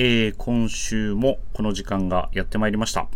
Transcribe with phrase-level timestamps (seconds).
[0.00, 3.08] えー、今週もこの時間がやってまいりました。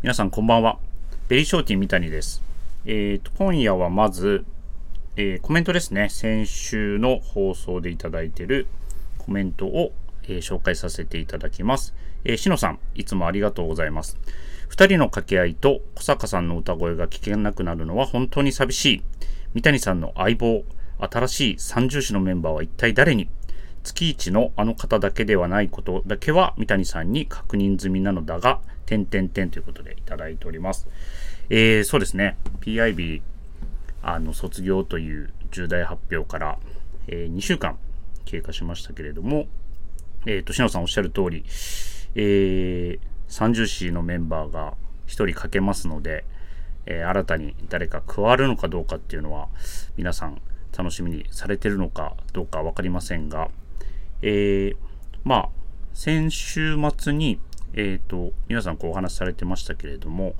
[0.00, 0.78] 皆さんこんばんは。
[1.26, 2.40] ベリーショーティン三谷です。
[2.86, 4.44] えーと、今夜はまず、
[5.16, 6.08] えー、コメントですね。
[6.08, 8.68] 先週の放送でいただいている
[9.18, 9.90] コメントを、
[10.22, 11.94] えー、紹介させていただきます。
[12.22, 14.16] えー、しのさん、いつもありがとうございます。
[14.68, 19.02] 二人の掛け合いと小坂さんの歌声が聞けなくなるのは本当に寂しい。
[19.54, 20.62] 三谷さんの相棒、
[21.00, 23.28] 新しい三重士のメンバーは一体誰に
[23.82, 30.88] 月一のあの方だけではないことだけは三谷さんに確認済みなのだが、点々点ということでいただいております。
[31.48, 32.36] えー、そうですね。
[32.60, 33.22] PIB、
[34.02, 36.58] あの、卒業という重大発表から、
[37.06, 37.78] えー、2週間
[38.24, 39.46] 経過しましたけれども、
[40.26, 41.44] えっ、ー、と、しのさんおっしゃる通り、
[42.14, 44.74] えー、30市のメンバーが
[45.06, 46.24] 1人かけますので、
[46.86, 49.48] えー、新たに誰か加わるのかどうかっていうのは、
[49.96, 50.40] 皆さん
[50.76, 53.50] 楽しみにされてるのかどうか分かりませんが、
[54.22, 54.76] えー、
[55.24, 55.48] まあ、
[55.94, 57.40] 先週末に、
[57.74, 60.34] えっ、ー、と、皆さんこうお話しされてましたけれども、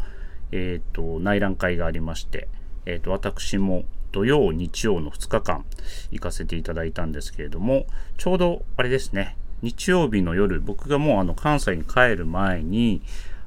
[0.53, 2.49] えっ、と、内覧会がありまして、
[2.87, 5.65] えっ、と、私も土曜、日曜の2日間
[6.11, 13.03] 行かせていただいたんですけれども、ちょうどあれですね、日曜日の夜、僕がもうあの関西に帰る前に、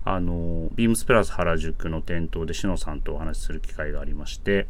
[0.05, 4.67] あの、ビームスプラス原宿の店頭でしのさんとお話しする機会がありまして、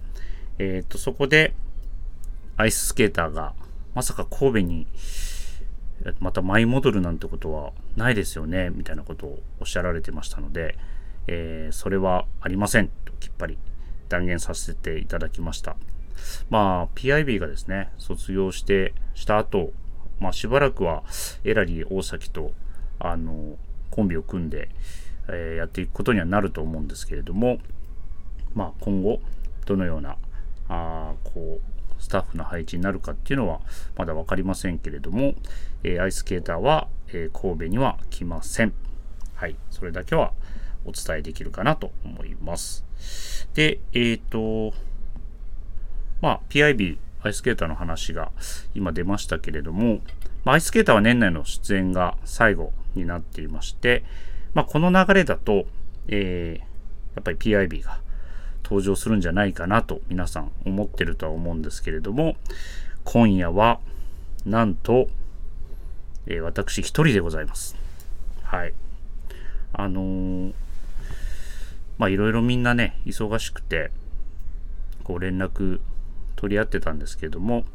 [0.60, 1.54] えっ、と、そこで
[2.58, 3.54] アイススケーターが
[3.96, 4.88] まさか神戸に
[6.20, 10.78] また舞い戻るなんてことはないですよね、みたいなことをおっしゃられてましたので、
[11.28, 13.58] えー、それはありませんときっぱり
[14.10, 15.76] 断言させていただきました。
[16.50, 19.74] まあ、PIB がですね、卒業して、した後、
[20.20, 21.04] まあ、しばらくは
[21.44, 22.52] エラリー大崎と、
[23.00, 23.58] あの、
[23.92, 24.70] コンビを組んで、
[25.28, 27.60] えー、やっていくことにはなると思うんですけれども、
[28.54, 29.20] まあ、今後、
[29.66, 30.18] どのような、
[30.70, 31.73] あこう、
[32.04, 33.62] スタッフの配置になるかっていうのは
[33.96, 35.36] まだ分かりませんけれども、
[35.84, 38.74] え、アイスケーターは、え、神戸には来ません。
[39.36, 40.34] はい、それだけは
[40.86, 42.86] お伝えできるかなと思います。
[43.54, 44.18] で、えっ、ー、
[44.72, 44.76] と、
[46.22, 48.32] まあ、PIB、アイスケーターの話が
[48.76, 50.02] 今出ましたけれども、
[50.44, 54.04] まあ、アイススケーターは年内の出演が最後になっていまして、
[54.54, 55.66] まあ、この流れだと、
[56.08, 58.03] えー、やっぱり PIB が
[58.74, 62.36] 登場するんじゃないかなと皆さん思ってるとは思うんですけれども、
[63.04, 63.80] 今夜は
[64.48, 65.10] なんと、
[66.26, 67.76] えー、私一人でございます。
[68.42, 68.74] はい。
[69.74, 70.54] あのー、
[72.00, 73.92] まあいろいろみんなね、忙しくて、
[75.04, 75.80] こう連絡
[76.36, 77.66] 取り合ってたんですけれども、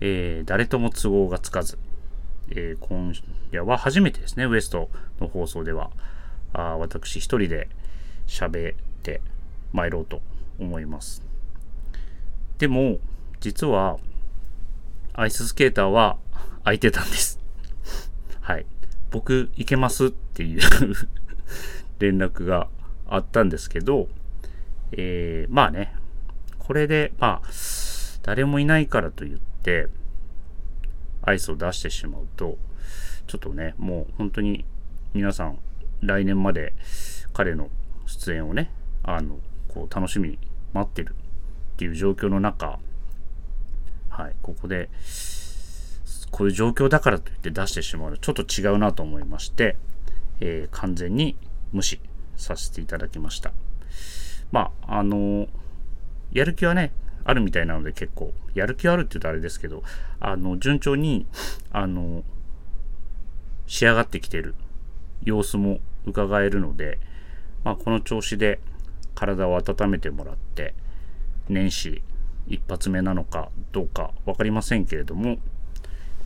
[0.00, 1.78] えー、誰とも都合がつかず、
[2.48, 3.12] えー、今
[3.50, 4.88] 夜は初めてですね、ウエスト
[5.20, 5.90] の放送では、
[6.54, 7.68] あ私一人で
[8.26, 9.20] 喋って
[9.74, 10.22] 参ろうと
[10.58, 11.22] 思います。
[12.58, 12.98] でも、
[13.40, 13.98] 実は、
[15.12, 16.16] アイススケーターは
[16.62, 17.40] 空いてたんです。
[18.40, 18.66] はい。
[19.10, 20.60] 僕、行けますっていう
[21.98, 22.68] 連絡が
[23.06, 24.08] あったんですけど、
[24.92, 25.94] えー、まあね、
[26.58, 27.48] これで、まあ、
[28.22, 29.88] 誰もいないからといって、
[31.22, 32.58] アイスを出してしまうと、
[33.26, 34.64] ちょっとね、もう本当に
[35.14, 35.58] 皆さん、
[36.00, 36.74] 来年まで
[37.32, 37.70] 彼の
[38.06, 38.70] 出演をね、
[39.02, 39.38] あの、
[39.74, 40.38] こう楽しみに
[40.72, 41.14] 待ってる
[41.74, 42.78] っていう状況の中、
[44.08, 44.88] はい、ここで、
[46.30, 49.76] こういう状況だからといって出してしまうのちょっと違うなと思いまして、
[50.40, 51.36] えー、完全に
[51.72, 52.00] 無視
[52.36, 53.52] させていただきました。
[54.50, 55.48] まあ、あの
[56.32, 56.92] やる気はね、
[57.24, 59.82] あるみたいなので結構、やる気あるって言うとあれですけど、
[60.20, 61.26] あの、順調に、
[61.72, 62.22] あの、
[63.66, 64.54] 仕上がってきてる
[65.22, 66.98] 様子も伺えるので、
[67.64, 68.60] まあ、この調子で、
[69.14, 70.74] 体を温めてもらって
[71.48, 72.02] 年始
[72.46, 75.38] 一発目なのかどうか分かりませんけれども、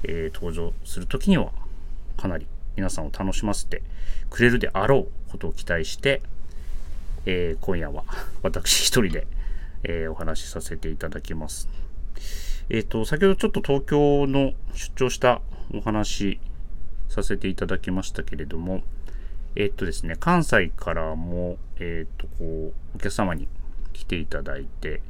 [0.05, 1.51] えー、登場する時には
[2.17, 2.47] かなり
[2.77, 3.83] 皆さんを楽しませて
[4.31, 6.23] くれるであろうことを期待して、
[7.27, 8.05] えー、今夜は
[8.43, 9.27] 私一人で、
[9.85, 11.69] えー、お話しさせていただきます。
[12.71, 15.41] えっ、と、先ほどちょっと東京の出張した
[15.73, 16.39] お話
[17.09, 18.83] させていただきましたけれども、
[19.57, 23.49] えっとですね、関西からも、えっと、こう、お客様に
[23.93, 25.01] 来ていただいて、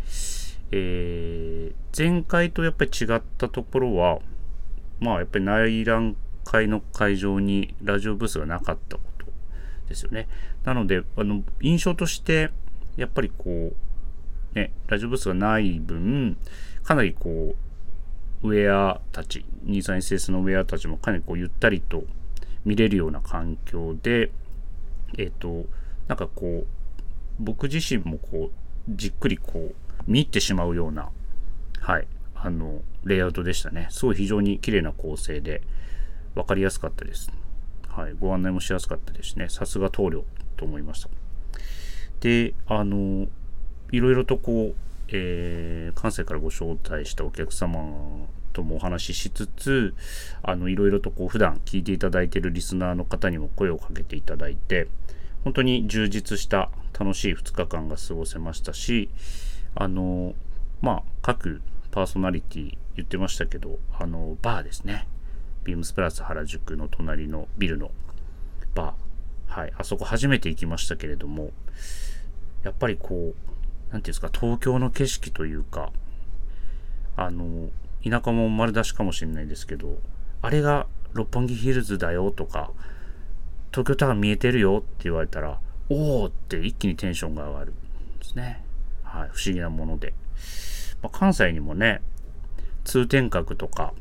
[0.70, 4.18] えー、前回とやっぱり違ったところは、
[5.00, 9.26] まあ、やっぱり内覧会の会場にラジオブースがなかったこと
[9.88, 10.28] ですよね。
[10.64, 12.50] なので、あの、印象として、
[12.96, 13.72] やっぱりこ
[14.54, 16.36] う、ね、ラジオブースがない分、
[16.82, 17.54] かなりこ
[18.42, 22.04] う、ウェアたち、23SS のウェアたちもかなりこう、ゆったりと
[22.68, 24.30] 見れるような環境で、
[25.16, 25.64] えっ、と、
[26.06, 26.66] なんかこう、
[27.38, 28.50] 僕自身もこう、
[28.90, 29.74] じっくりこう、
[30.06, 31.08] 見入ってしまうような、
[31.80, 33.88] はい、あの、レイアウトでしたね。
[33.90, 35.62] すごい非常に綺麗な構成で、
[36.34, 37.32] 分かりやすかったです。
[37.88, 39.48] はい、ご案内もしやすかったですね。
[39.48, 40.24] さすが棟梁
[40.58, 41.08] と思いました。
[42.20, 43.28] で、あの、
[43.92, 44.74] いろいろとこう、
[45.08, 48.26] えー、関西からご招待したお客様
[48.58, 49.94] ともお話ししつつ、
[50.42, 54.88] あの、いろいろとこう、普段聞いていただいているリスナーの方にも声をかけていただいて、
[55.44, 59.10] 本当に充実した楽しい2日間が過ごせましたし、
[59.76, 60.34] あの、
[60.82, 61.62] まあ、各
[61.92, 65.06] パーソナリティ言ってましたけど、あの、バーですね。
[65.62, 67.92] ビームスプラス原宿の隣のビルの
[68.74, 69.60] バー。
[69.60, 69.72] はい。
[69.78, 71.52] あそこ初めて行きましたけれども、
[72.64, 73.34] やっぱりこう、何て
[73.90, 75.92] 言うんですか、東京の景色というか、
[77.16, 77.70] あの、
[78.04, 79.98] 田舎も丸出しかもしれないですけど、
[80.42, 82.70] あれが六本木ヒルズだよとか、
[83.70, 87.74] 東京タワー見えてるよって言われたら、おおって一気にテンションが上がるん
[88.18, 88.62] ですね。
[89.02, 90.14] はい、不思議なもので。
[91.02, 92.02] まあ、関西にもね、
[92.84, 93.94] 通天閣とか、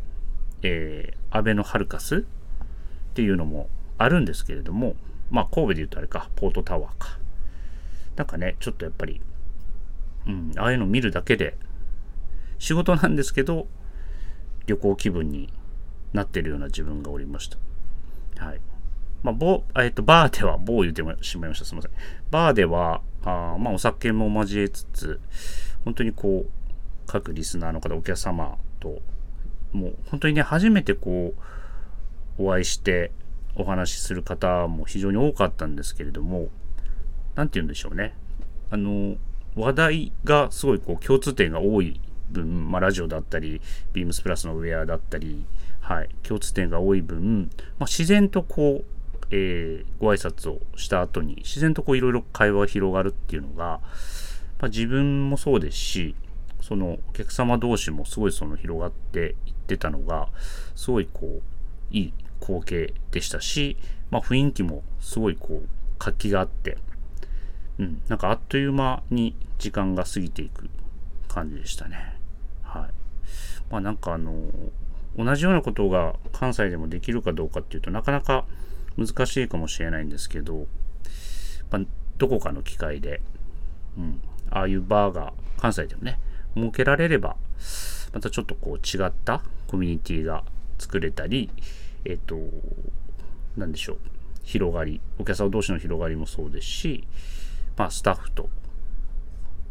[0.62, 2.22] えー、安倍のハルカスっ
[3.14, 4.96] ていうのもあるんですけれども、
[5.30, 7.20] まあ神戸で言うとあれか、ポートタワーか。
[8.16, 9.22] なんかね、ちょっとやっぱり、
[10.28, 11.58] うん、ああいうの見るだけで、
[12.60, 13.68] 仕事なんですけど、
[14.68, 15.52] 旅行気分に
[16.14, 18.46] なってるような自分がおりました。
[18.46, 18.62] はい。
[19.24, 21.66] まあ、ボえっと、バーでは、某言ってしまいました。
[21.66, 21.92] すみません。
[22.30, 25.19] バーでは、あまあ、お酒も交えつつ、
[25.84, 26.52] 本当にこう、
[27.08, 29.02] 各リスナーの方、お客様と、
[29.72, 31.34] もう本当にね、初めてこ
[32.38, 33.12] う、お会いして
[33.56, 36.50] お話しする方も非常に多かったんですけれども、
[37.36, 38.16] 何て言うんでしょうね。
[38.69, 39.16] あの、
[39.56, 42.00] 話題がすごいこう共通点が多い
[42.30, 43.62] 分、まあ、ラジオだったり、
[43.94, 45.46] ビームスプラスのウェアだったり、
[45.82, 48.98] はい、共通点が多い分、まあ、自然とこう、
[49.32, 53.80] えー、ご挨拶をした後に、自然とこういろいろ会話が広がるっていうのが、
[54.60, 56.16] まあ、自分もそうですし、
[56.62, 60.28] そのお客様同士もすごいその広がっていってたのが、
[60.76, 61.42] すごいこう、
[61.96, 63.78] いい光景でしたし、
[64.10, 65.68] まあ雰囲気もすごいこう、
[66.00, 66.78] 活気があって、
[67.80, 70.70] うん、なんかあっという間に時間が過ぎていく
[71.28, 72.17] 感じでしたね。
[72.82, 72.90] はい。
[73.70, 74.50] まあなんかあの、
[75.18, 78.46] 同じようなことが関西でもできるかどうかっていうとなかなか
[78.98, 80.68] 難しいかもしれないんですけど、
[81.72, 81.82] まあ、
[82.18, 83.22] どこかの機会で、
[83.98, 86.20] うん、ああいうバーが関西でもね、
[86.56, 87.36] 設けられれば、
[88.14, 90.44] またちょっとこう違ったコミュニティが
[90.80, 91.50] 作れたり、
[92.06, 92.38] えっ、ー、と、
[93.56, 93.98] 何でしょう、
[94.44, 97.08] 広がり、お客様同士の広がりもそうですし、
[97.76, 98.50] まあスタッフと、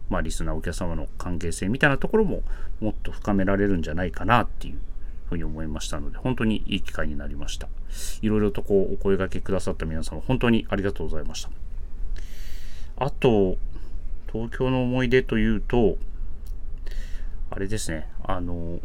[0.09, 2.43] まあリスナーお客様の関係性みたいなところも
[2.81, 4.79] もっと深められるんじゃないかなっていう
[5.29, 7.69] ふうに思いましたので、本当にいい機会になりました。
[8.23, 11.51] いろいろとこうお声掛けくださった皆様、本当にありがとうございました。
[12.99, 13.57] あと、
[14.33, 15.99] 東京の思い出というと、
[17.51, 18.81] あれですね、あの、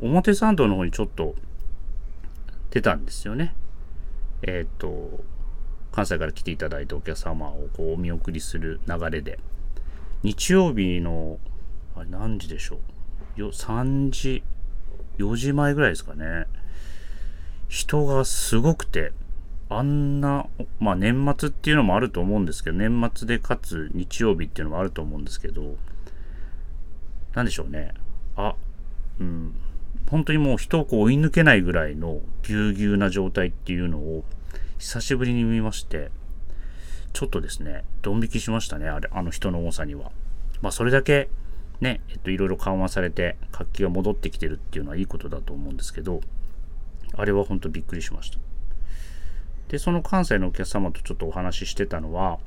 [0.00, 1.34] 表参道の方にちょっと
[2.70, 3.54] 出たんですよね。
[4.42, 5.24] えっ、ー、と、
[5.92, 9.38] 関西から来ていただいたお客様をこうお見送りする流れで、
[10.22, 11.38] 日曜日の、
[11.94, 12.80] あれ何時でしょ
[13.36, 13.40] う？
[13.40, 14.42] よ、3時、
[15.18, 16.46] 4時前ぐらいですかね。
[17.68, 19.12] 人がすごくて、
[19.68, 20.46] あんな、
[20.78, 25.76] まあ年末っていうのもあると思うんですけど、年末でかつ日曜日っていうのもあると思うんですけど、
[27.34, 27.92] なんでしょうね。
[28.36, 28.54] あ、
[29.20, 29.54] うん。
[30.08, 34.24] 本当にもう人をこう追い抜けないぐらいのぎゅうぎゅうな状態っていうのを
[34.78, 36.10] 久しぶりに見まして、
[37.16, 40.12] ちょっとですね、ドン引きしましたね、あれ、あの人の重さには。
[40.60, 41.30] まあそれだけ
[41.80, 46.20] ね、えっと、いろいろ緩和されて活気が戻ってきてるっていうのはいいことだと思うんですけど、
[47.14, 48.38] あれは本当びっくりしました。
[49.68, 52.38] で、その関西のお客様とちょっとお話ししてたのは、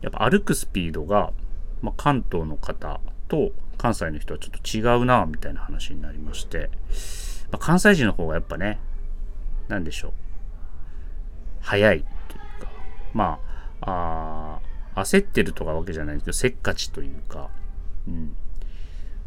[0.00, 1.32] やっぱ歩くスピードが、
[1.80, 6.70] まあ、関東の方と関西の人はちょっと違うな、みたいな話になりまして、
[7.50, 8.78] まあ、関西人の方がやっぱね、
[9.66, 10.12] なんでしょう、
[11.62, 12.70] 早いというか、
[13.12, 13.51] まあ、
[13.82, 14.60] あ
[14.94, 17.50] 焦ってるとかわけじゃないんですけど、せっかちというか、
[18.06, 18.36] うん、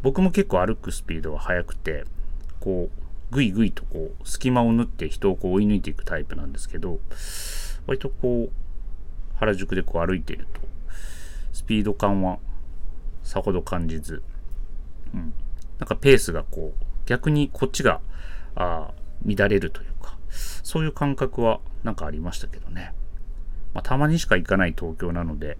[0.02, 2.04] 僕も結構歩くスピードは速くて、
[2.60, 7.00] こう、ぐいぐいとこう、隙間を縫って人をこう追い抜いていくタイプなんですけど、
[7.86, 10.60] 割とこう、原宿でこう歩いていると、
[11.52, 12.38] スピード感は
[13.22, 14.22] さほど感じず、
[15.12, 15.34] うん。
[15.78, 18.00] なんかペースがこう、逆にこっちが、
[18.54, 18.92] あ
[19.24, 22.92] 乱れるというか、そういう感覚はなんかありましたけどね。
[23.74, 25.58] まあ、たまにしか行かない東京なので、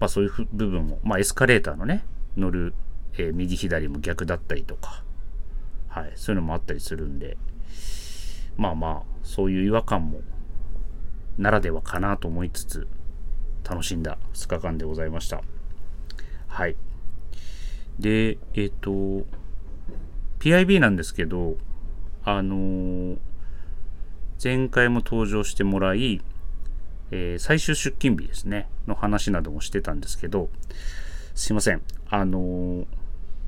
[0.00, 2.04] まあそういう部分も、まあエスカレーターのね、
[2.36, 2.74] 乗る、
[3.14, 5.04] えー、右左も逆だったりとか、
[5.88, 7.36] はい、そういうのもあったりするんで、
[8.56, 10.20] まあまあ、そういう違和感も、
[11.38, 12.88] ならではかなと思いつつ、
[13.68, 15.42] 楽しんだ2日間でございました。
[16.48, 16.76] はい。
[17.98, 19.26] で、えっ、ー、と、
[20.40, 21.56] PIB なんですけど、
[22.24, 23.18] あのー、
[24.42, 26.20] 前回も登場してもらい、
[27.12, 30.48] えー、最終出勤日ですね、の話などもしてたんですけど、
[31.34, 31.82] すいません。
[32.08, 32.86] あのー、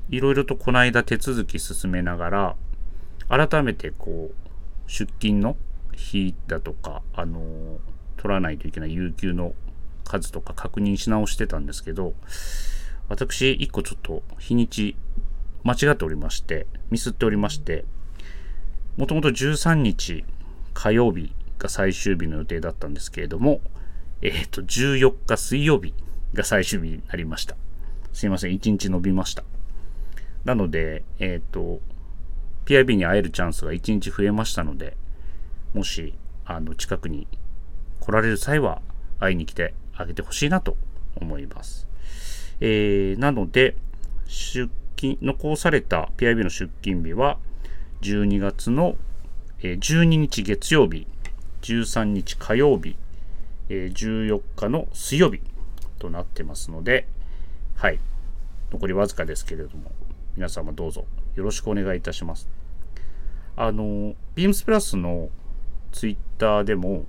[0.09, 2.55] いろいろとこの間手続き進めながら、
[3.27, 5.57] 改めてこう、出勤の
[5.93, 7.77] 日だとか、あのー、
[8.17, 9.55] 取らないといけない有給の
[10.03, 12.13] 数とか確認し直してたんですけど、
[13.09, 14.95] 私、一個ちょっと日にち
[15.63, 17.83] 間違っておりまして、ミスっておりまして、
[18.95, 20.23] もともと13日
[20.75, 23.61] 火曜日が最終日の予定だったんですけれども、
[24.21, 25.93] えっ、ー、と、14日水曜日
[26.33, 27.55] が最終日になりました。
[28.13, 29.43] すいません、1日伸びました。
[30.45, 31.81] なので、えっ、ー、と、
[32.65, 34.95] PIB に会えるチャンスが1日増えましたので、
[35.73, 36.13] もし、
[36.45, 37.27] あの、近くに
[37.99, 38.81] 来られる際は
[39.19, 40.77] 会いに来てあげてほしいなと
[41.15, 41.87] 思います。
[42.61, 43.75] えー、なので、
[44.27, 47.37] 出勤、残された PIB の出勤日は、
[48.01, 48.95] 12月の
[49.59, 51.07] 12日月曜日、
[51.73, 52.95] 13日火曜日
[53.69, 55.41] え、14日の水曜日
[55.97, 57.07] となってますので、
[57.75, 57.99] はい、
[58.71, 59.91] 残りわずかですけれども、
[60.35, 61.05] 皆様どうぞ
[61.35, 62.47] よろしくお願いいたします。
[63.55, 65.29] あの、beams プラスの
[65.91, 67.05] ツイッターでも、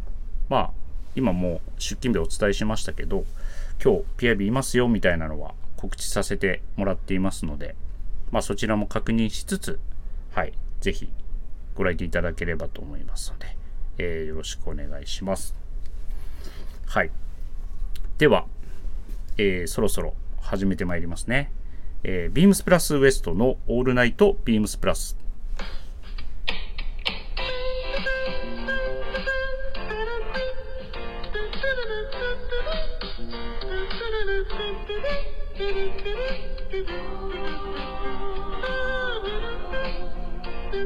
[0.49, 0.71] まあ、
[1.15, 3.25] 今もう出勤日お伝えしましたけど、
[3.83, 7.75] 今日 PIB いますよみたいなのは告知させてもらっていますので、
[8.31, 9.79] まあそちらも確認しつつ、
[10.33, 11.11] はい、ぜひ
[11.75, 13.56] ご来店いただければと思いますので、
[13.99, 15.55] えー、よろしくお願いします。
[16.87, 17.11] はい。
[18.19, 18.47] では、
[19.39, 21.53] えー、そろそろ始めてまいりますね。
[22.03, 25.17] えー、ビームスプラスウエストのオールナイトビームスプラス。
[40.77, 40.83] は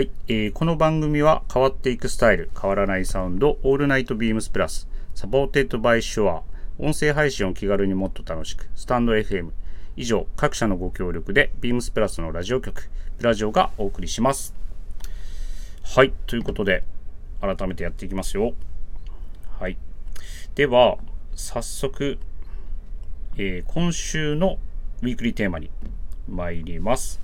[0.00, 6.42] い、えー、この番組は変わっていくスタイル、変わらないサウンド、 All Night BEAMS PLUS、supported by Shure、
[6.78, 9.50] 音声配信を気軽にもっと楽しく、 stand.fm、
[9.96, 12.88] 以上、各社のご協力で、 BEAMS PLUS のラジオ局、
[13.18, 14.54] プラジオがお送りします。
[15.84, 16.82] はい、ということで、
[17.40, 18.54] 改めてやっていきますよ。
[19.58, 19.76] はい。
[20.54, 20.96] では、
[21.34, 22.18] 早速、
[23.36, 24.58] えー、今週の
[25.02, 25.70] ウィークリーテーマに
[26.28, 27.20] 参ります。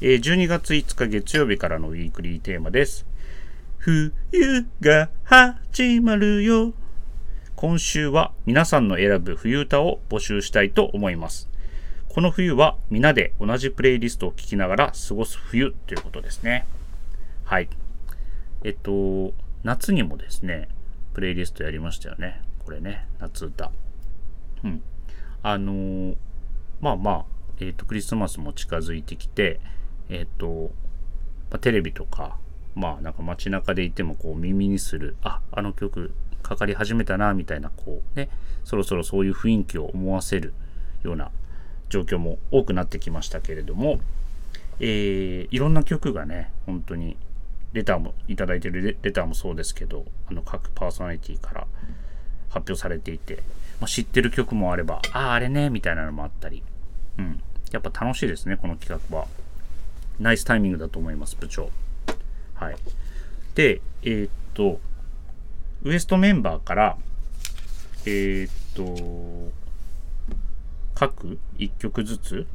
[0.00, 3.06] えー、12月5日月曜日からのウィークリーテーマです。
[3.78, 4.12] 冬
[4.80, 6.74] が始まるよ。
[7.56, 11.48] 今週は皆さんの選ぶ冬歌を募集したいと思います。
[12.08, 16.66] この冬は皆で同じプレイリストを聴きながら過ごす冬ということですね。
[17.44, 17.68] はい。
[18.64, 19.32] えっと、
[19.62, 20.68] 夏にもですね、
[21.14, 22.42] プレイリストやりましたよね。
[22.64, 23.70] これね、夏歌。
[24.64, 24.82] うん。
[25.44, 26.16] あの、
[26.80, 27.24] まあまあ、
[27.60, 29.60] えっ、と、クリスマスも近づいてきて、
[30.08, 30.72] えっ、と、
[31.50, 32.36] まあ、テレビとか、
[32.74, 36.12] まあなんか街中でいてもこう耳にする、あ、あの曲
[36.44, 38.28] かかり始めたな、みたいな、こうね、
[38.62, 40.52] そろそろそういう雰囲気を思わせる
[41.02, 41.30] ような
[41.88, 43.98] 状況も多くなってきましたけれども、
[44.78, 47.16] えー、いろんな曲がね、本当に、
[47.72, 51.66] レターもいただいてるレターもそうですけど、あの各パーソナリティから
[52.48, 53.42] 発表されていて、
[53.80, 56.62] まあ、知ってる曲もあれば、ああ、あれね、みたいなのもあったり、
[57.18, 57.42] うん。
[57.72, 59.26] やっぱ楽しいですね、この企画は。
[60.20, 61.70] ナイスタイミングだと思います、部長。
[62.54, 62.76] はい。
[63.56, 64.80] で、えー、っと、
[65.84, 66.96] ウエストメンバーから、
[68.06, 69.52] えー、っと、
[70.94, 72.46] 各1曲ずつ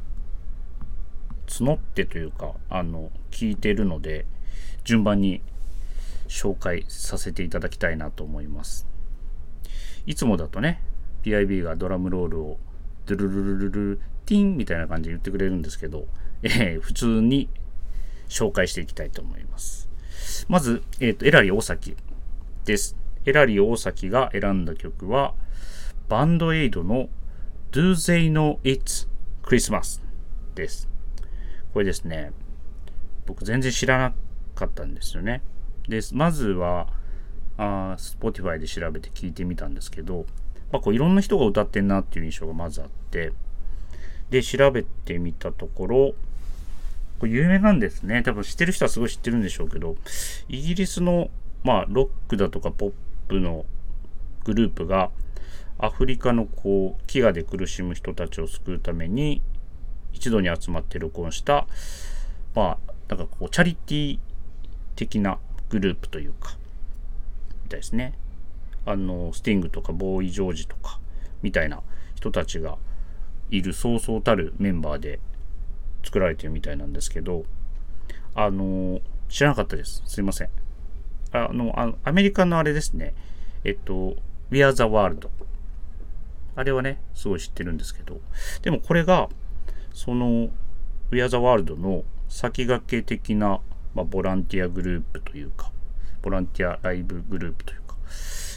[1.46, 4.26] 募ってというか、あの、聞いてるので、
[4.82, 5.42] 順番に
[6.26, 8.88] 紹介させていただきたいなと思います。
[10.06, 10.82] いつもだとね、
[11.22, 12.58] PIB がドラムロールを
[13.06, 16.08] ドゥルルルルルティンみたいな感じで言ってくれるんですけど、
[16.42, 17.48] えー、普通に
[18.28, 19.88] 紹介していきたいと思います。
[20.48, 21.96] まず、えっ、ー、と、エラリー大崎
[22.64, 22.99] です。
[23.26, 25.34] エラリー大崎が選んだ曲は、
[26.08, 27.08] バンドエイドの
[27.70, 29.08] Do They Know It's
[29.42, 30.00] Christmas
[30.54, 30.88] です。
[31.72, 32.32] これですね、
[33.26, 34.14] 僕全然知らな
[34.54, 35.42] かったんですよね。
[35.88, 36.88] で、まずは、
[37.58, 40.24] あ Spotify で調べて聞いてみたんですけど、
[40.72, 43.32] まあ、こういろんな人が歌ってんなっていう印象がまずあって、
[44.30, 46.14] で、調べてみたところ、
[47.18, 48.22] これ有名なんですね。
[48.22, 49.96] 多分知ってる人はすごい知ってるんでしょうけど、
[50.48, 51.28] イギリスの、
[51.62, 52.96] まあ、ロックだとかポップ
[53.30, 53.64] プの
[54.44, 55.10] グループが、
[55.78, 59.40] アフリカのこう、飢餓で苦しむ人たちを救うために、
[60.12, 61.68] 一度に集まって録音した、
[62.54, 64.18] まあ、なんかこう、チャリティー
[64.96, 66.56] 的なグループというか、
[67.62, 68.14] みたいですね。
[68.84, 70.98] あの、スティングとかボーイ・ジョージとか、
[71.42, 71.80] みたいな
[72.16, 72.76] 人たちが
[73.50, 75.20] いるそうそうたるメンバーで
[76.02, 77.44] 作られてるみたいなんですけど、
[78.34, 80.02] あの、知らなかったです。
[80.06, 80.48] すいません。
[81.32, 83.14] あの、あアメリカのあれですね。
[83.64, 84.16] えっと、
[84.50, 85.28] We Are the World。
[86.56, 88.20] あれはね、すごい知ってるんですけど、
[88.62, 89.28] でもこれが、
[89.92, 90.50] その
[91.10, 93.60] We Are the World の先駆け的な、
[93.94, 95.70] まあ、ボランティアグループというか、
[96.22, 97.96] ボランティアライブグループというか、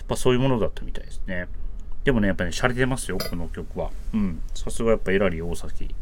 [0.08, 1.48] まあ、そういうものだったみたいですね。
[2.03, 3.89] でもね、やっぱりね、洒落てますよ、この曲は。
[4.13, 4.42] うん。
[4.53, 5.96] さすがやっぱエラリー大崎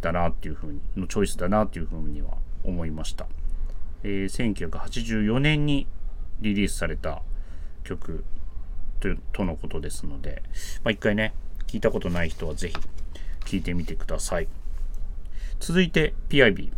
[0.00, 2.30] だなっていうふうに、のチョイスだなっていうふうには
[2.64, 3.26] 思いました。
[4.02, 5.86] えー、1984年に
[6.40, 7.22] リリースされた
[7.84, 8.24] 曲
[9.32, 10.42] とのことですので、
[10.82, 11.34] まあ、一回ね、
[11.66, 12.76] 聞いたことない人はぜひ
[13.44, 14.48] 聞いてみてください。
[15.60, 16.72] 続いて PIB。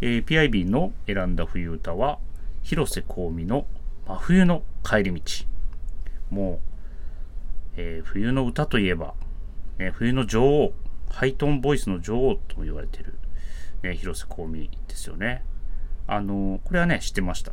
[0.00, 2.18] えー、PIB の選んだ冬歌は、
[2.62, 3.66] 広瀬香美の
[4.06, 5.22] 真冬の帰り道。
[6.30, 6.60] もう、
[7.76, 9.14] えー、冬の歌といえば、
[9.78, 10.72] ね、冬の女王、
[11.10, 13.18] ハイトーンボイスの女王と言われてる、
[13.82, 15.44] ね、広瀬香美ですよね。
[16.06, 17.52] あの、これはね、知ってました。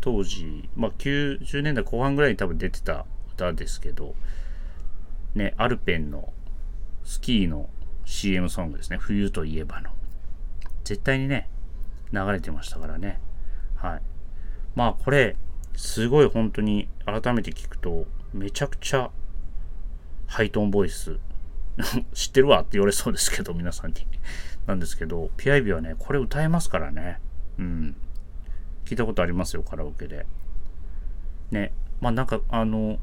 [0.00, 4.14] 当時、まあ、90年代後半ぐらいに多分出てた歌ですけど、
[5.34, 6.32] ね、アルペンの
[7.04, 7.68] スキーの
[8.04, 8.98] CM ソングですね。
[8.98, 9.90] 冬といえばの。
[10.84, 11.48] 絶対にね、
[12.12, 13.20] 流れてましたからね。
[13.76, 14.02] はい。
[14.74, 15.36] まあこれ、
[15.74, 19.10] すごい本当に改めて聞くと、めちゃくちゃ
[20.26, 21.18] ハイトーンボイス
[22.12, 24.06] 知ってるわって言われそうですけど、皆さんに
[24.66, 27.18] なんですけど、PIB はね、これ歌えますからね。
[27.58, 27.96] うん。
[28.84, 30.26] 聞いたことありますよ、カラオケで。
[31.50, 31.72] ね。
[32.00, 32.98] まあなんか、あの、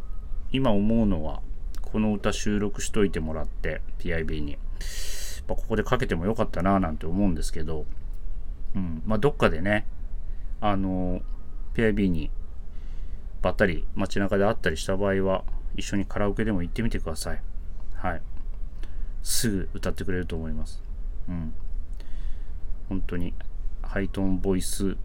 [0.51, 1.41] 今思うのは、
[1.81, 4.57] この歌収録しといてもらって、PIB に。
[5.47, 7.85] まここでかけてもよかったななんて思うんですけど、
[8.75, 9.01] うん。
[9.05, 9.87] まあどっかでね、
[10.61, 11.21] あの、
[11.73, 12.29] PIB に
[13.41, 15.43] ばったり街中で会ったりした場合は、
[15.75, 17.41] 一緒にカラオケでも行ってみてください。
[17.95, 18.21] はい。
[19.23, 20.83] すぐ歌ってくれると思います。
[21.27, 21.53] うん。
[22.87, 23.33] 本当に、
[23.89, 24.97] ハイトーンボイス、ん？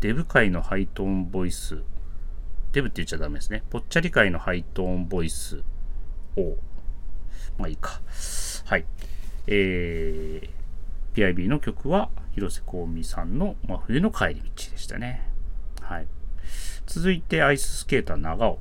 [0.00, 1.82] デブ界のハイトーンボイス。
[2.72, 3.64] デブって言っちゃダメですね。
[3.68, 5.62] ぽっちゃり界のハイトーンボイス
[6.38, 6.56] を、
[7.58, 8.00] まあいいか。
[8.64, 8.86] はい。
[9.46, 15.28] えー、PIB の曲は、広瀬香美さんの真冬の帰り道でしたね。
[15.82, 16.06] はい。
[16.86, 18.58] 続いて、アイススケーター長尾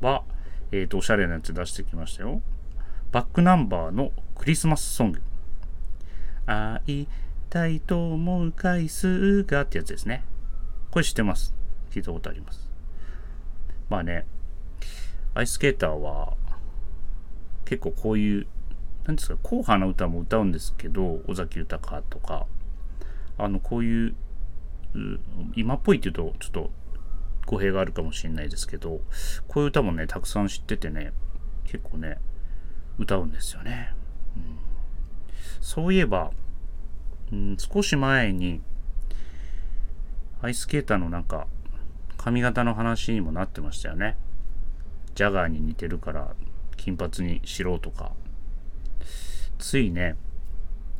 [0.00, 0.24] は、
[0.70, 2.40] えっ、ー、と、おしゃれなやつ出してきましたよ。
[3.10, 5.20] バックナンバーのクリスマスソング。
[6.46, 7.06] 会い
[7.52, 10.24] たいと思う回数がってやつですね。
[10.90, 11.54] これ知ってます？
[11.90, 12.70] 聞いたことあります。
[13.90, 14.24] まあね、
[15.34, 16.32] アイスケーターは
[17.66, 18.46] 結構こういう、
[19.04, 22.46] 何ですか、硬派な歌も歌うんですけど、尾崎豊とか、
[23.36, 24.14] あの、こういう、
[25.54, 26.70] 今っぽいって言うとちょっと
[27.44, 29.02] 語弊があるかもしれないですけど、
[29.46, 31.12] こういう歌もね、たくさん知っててね、
[31.64, 32.16] 結構ね、
[32.98, 33.92] 歌うんですよね。
[34.38, 34.58] うん、
[35.60, 36.30] そういえば、
[37.32, 38.60] うん、少し前に、
[40.42, 41.46] アイススケーターのなんか、
[42.18, 44.16] 髪型の話にもなってましたよね。
[45.14, 46.34] ジャガーに似てるから
[46.76, 48.12] 金髪にしろとか。
[49.58, 50.16] ついね、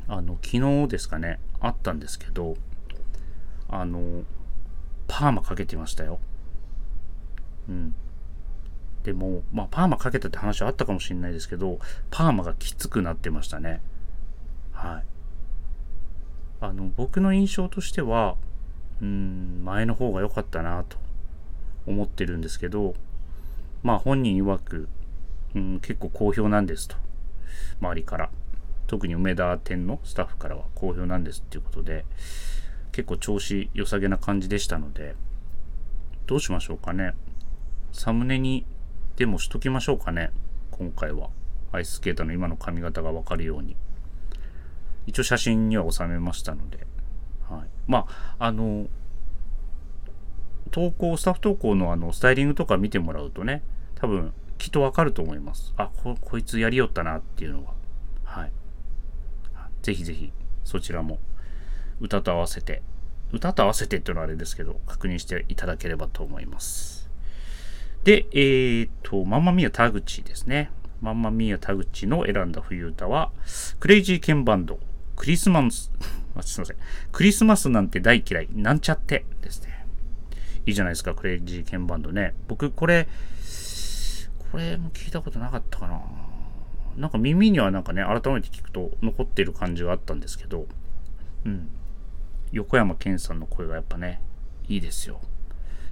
[0.08, 2.56] あの、昨日ですかね、あったんですけど、
[3.68, 4.24] あの、
[5.08, 6.18] パーマかけてましたよ。
[7.68, 7.94] うん。
[9.04, 11.78] でも、まあ、パーマかけたって話はあったかもしれないですけど、
[12.10, 13.82] パーマがきつくなってましたね。
[14.72, 15.11] はい。
[16.62, 18.36] あの、僕の印象としては、
[19.00, 20.96] うん、前の方が良かったなと
[21.86, 22.94] 思ってるんですけど、
[23.82, 24.88] まあ本人曰く、
[25.56, 26.96] うん、結構好評なんですと。
[27.80, 28.30] 周りから。
[28.86, 32.04] 特に梅田店のスタッフからは好評なんですっていうことで、
[32.92, 35.16] 結構調子良さげな感じでしたので、
[36.26, 37.14] どうしましょうかね。
[37.90, 38.64] サムネに
[39.16, 40.30] でもしときましょうかね。
[40.70, 41.30] 今回は。
[41.72, 43.74] アイススケーターの今の髪型がわかるように。
[45.06, 46.86] 一応写真には収めましたので。
[47.48, 47.68] はい。
[47.86, 48.86] まあ、あの、
[50.70, 53.62] 投稿、スタッフ投稿のあの、スタイリングとか見てもらうとね、
[53.96, 55.74] 多分、きっとわかると思います。
[55.76, 57.70] あ、こ、こいつやりよったなっていうのが。
[58.24, 58.52] はい。
[59.82, 60.32] ぜひぜひ、
[60.64, 61.18] そちらも、
[62.00, 62.82] 歌と合わせて、
[63.32, 67.10] 歌と合わせてっていうのはあれですけど、確認していただければと思います。
[68.04, 70.70] で、えー、っと、マンマミア田口ですね。
[71.00, 73.32] マンマミア田口の選んだ冬歌は、
[73.80, 74.78] クレイジーケンバンド、
[75.22, 75.92] クリスマス、
[76.40, 76.76] すいません。
[77.12, 79.86] クリスマスなんて大嫌い、なんちゃってですね。
[80.66, 82.34] いいじゃないですか、クレイジーケンバンドね。
[82.48, 83.06] 僕、これ、
[84.50, 86.00] これも聞いたことなかったかな。
[86.96, 90.66] なんか耳にはなんかね、改めて聞くと残ってる感じがあったんですけど、
[91.44, 91.68] うん。
[92.50, 94.20] 横山健さんの声がやっぱね、
[94.66, 95.20] いいですよ。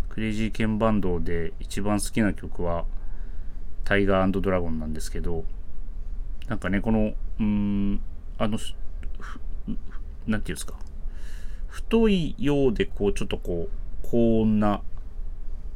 [0.08, 2.84] クレイジーケンバンドで一番好きな曲は、
[3.84, 5.44] タイガードラゴンなんですけど、
[6.48, 8.00] なんかね、この、うーん、
[8.36, 8.58] あの、
[10.26, 10.74] なんていうんですか、
[11.68, 14.82] 太いようで、こう、ちょっとこう、高音な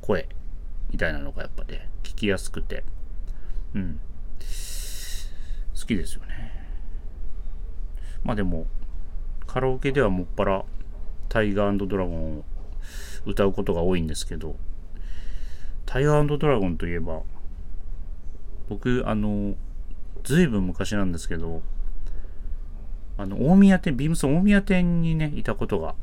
[0.00, 0.28] 声
[0.90, 2.84] みたいなのがやっぱね、聞きやすくて、
[3.74, 4.00] うん、
[4.38, 6.52] 好きですよね。
[8.22, 8.66] まあでも、
[9.46, 10.64] カラオケではもっぱら
[11.28, 12.44] タイガードラゴンを
[13.26, 14.56] 歌うことが多いんですけど、
[15.86, 17.22] タイガードラゴンといえば、
[18.68, 19.54] 僕、あの、
[20.22, 21.62] ずいぶん昔なんですけど、
[23.16, 25.94] あの、大宮店、ビームス大宮店にね、いたことが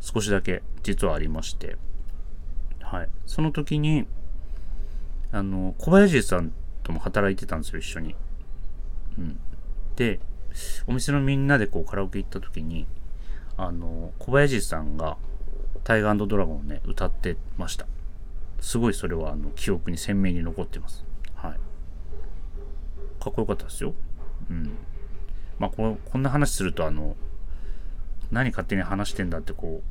[0.00, 1.76] 少しだけ実はありまして、
[2.80, 3.08] はい。
[3.26, 4.06] その時に、
[5.32, 6.52] あの、小林さん
[6.82, 8.14] とも働いてたんですよ、一緒に。
[9.18, 9.38] うん。
[9.96, 10.20] で、
[10.86, 12.86] お店のみんなでこうカラオケ行った時に、
[13.56, 15.16] あの、小林さんが
[15.84, 17.86] タイガードラゴンをね、歌ってました。
[18.60, 21.04] すごいそれはあの記憶に鮮明に残ってます。
[21.34, 21.52] はい。
[23.22, 23.94] かっこよかったですよ。
[24.50, 24.70] うん。
[25.58, 27.16] まあこ、こんな話するとあの、
[28.30, 29.82] 何勝手に話してんだってこ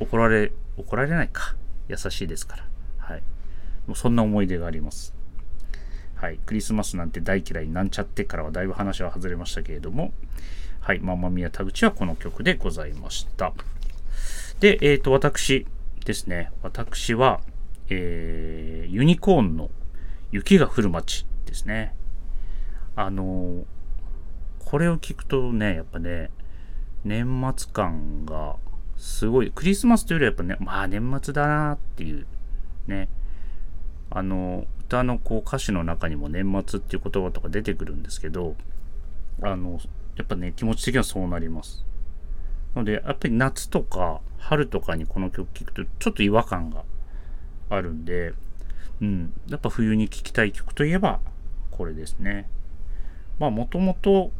[0.00, 1.56] う、怒られ、怒られないか。
[1.88, 2.64] 優しいですから。
[2.98, 3.22] はい。
[3.86, 5.14] もうそんな思い出があります。
[6.14, 6.38] はい。
[6.44, 10.12] クリスマスなんて大嫌いなんちゃってからはだいぶ話は外れましたけれども、
[10.80, 11.00] はい。
[11.00, 13.52] ママミヤ田口はこの曲でございました。
[14.60, 15.66] で、えっ、ー、と、私
[16.04, 16.50] ですね。
[16.62, 17.40] 私は、
[17.88, 19.70] えー、ユニコーンの
[20.30, 21.94] 雪が降る街ですね。
[22.96, 23.64] あのー、
[24.70, 26.30] これを聞くとね、やっぱね、
[27.02, 28.56] 年末感が
[28.98, 32.26] すごい、クリスマスというよりはやっぱね、まあ年末だなっていう、
[32.86, 33.08] ね、
[34.10, 38.56] あの、歌のこう歌詞の中にも年末っていう言葉とか出てくるんですけど、
[39.40, 39.80] あの、
[40.16, 41.86] やっぱね、気持ち的にはそうなります。
[42.74, 46.84] なので、やっぱり夏とか春とかにこの曲聴くとちょっと違和感が
[47.70, 48.34] あるんで、
[49.00, 51.20] うん、やっぱ冬に聴きたい曲といえば
[51.70, 52.50] これですね。
[53.38, 54.30] まあもともと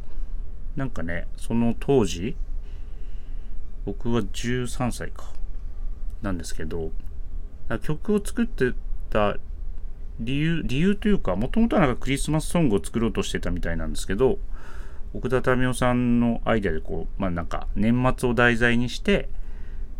[0.79, 2.37] なんかね、その当時、
[3.85, 5.33] 僕は13歳か、
[6.23, 6.93] なんですけど、
[7.83, 8.73] 曲を作って
[9.11, 9.37] た
[10.21, 14.39] 理由、理由というか、もともとはなんかクリスマスソングを作ろうとしてたみたいなんですけど、
[15.15, 19.29] 奥田民生さんのアイデアでこう、まあなんか年末を題材にして、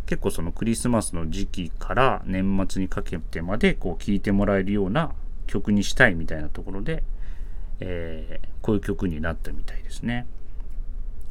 [0.07, 5.13] 結構そのクリスマスの時期から年末にかけてまでこう聴いてもらえるような
[5.49, 7.03] 曲にしたいみたいなところで、
[7.81, 10.27] えー、こういう曲になったみたいですね。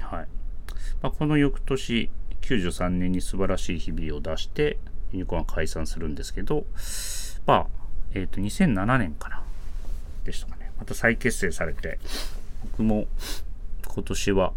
[0.10, 0.28] はい。
[1.02, 2.10] まあ、この翌年、
[2.42, 4.78] 93年に素晴らしい日々を出して、
[5.12, 6.66] ユニコーンは解散するんですけど、
[7.46, 7.68] まあ、
[8.14, 9.44] えっ、ー、と、2007年かな。
[10.24, 10.72] でしたかね。
[10.78, 12.00] また再結成されて、
[12.72, 13.08] 僕も
[13.86, 14.54] 今年は、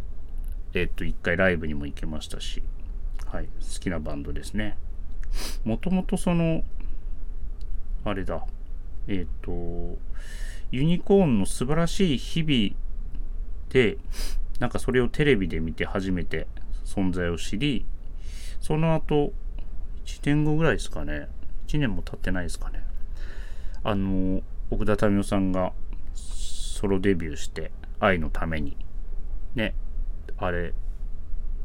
[0.74, 2.62] えっ、ー、と、一回ライブにも行けましたし、
[3.26, 4.76] はい、好きなバンドですね。
[5.64, 6.62] もともとその、
[8.04, 8.44] あれだ、
[9.08, 9.98] えっ、ー、と、
[10.70, 12.76] ユニコーンの素晴らしい日々
[13.70, 13.98] で、
[14.60, 16.46] なんかそれをテレビで見て初めて
[16.84, 17.86] 存在を知り、
[18.60, 19.32] その後、
[20.04, 21.28] 1年後ぐらいですかね。
[21.66, 22.84] 1年も経ってないですかね。
[23.82, 25.72] あの、奥田民生さんが
[26.14, 28.76] ソロデビューして、愛のために、
[29.54, 29.74] ね、
[30.36, 30.74] あれ、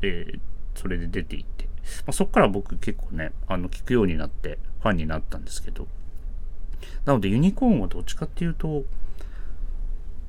[0.02, 0.40] えー、
[0.74, 1.72] それで出ていって、ま
[2.08, 5.88] あ、そっから僕結構ね、あの、聞くようになって、ファンになったんですけど、
[7.04, 8.84] なのでユニコーンはどっちかっていうと、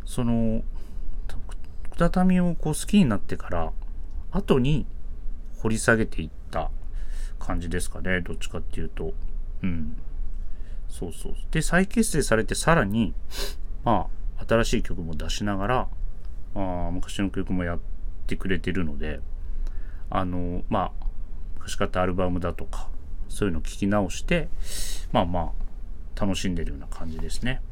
[0.04, 0.62] その、
[1.98, 3.72] 奥田民生をこう好きになってから、
[4.30, 4.84] 後に
[5.62, 6.70] 掘り下げていった
[7.38, 8.20] 感じですかね。
[8.20, 9.14] どっちかっていうと。
[9.62, 9.96] うん。
[10.90, 11.34] そうそう。
[11.50, 13.14] で、再結成されてさらに、
[13.82, 15.88] まあ、新しい曲も出しながら、
[16.54, 17.78] あ昔の曲もやっ
[18.26, 19.20] てくれてるので、
[20.10, 21.06] あの、まあ、
[21.54, 22.90] 昔買ったアルバムだとか、
[23.30, 24.48] そういうのを聞き直して、
[25.12, 25.52] まあま
[26.14, 27.62] あ、楽しんでるような感じですね。